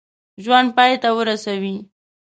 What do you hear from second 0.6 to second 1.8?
پای ته ورسوي.